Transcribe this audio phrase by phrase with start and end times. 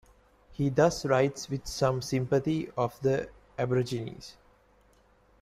[0.51, 4.35] He thus writes with some sympathy of the Aborigines.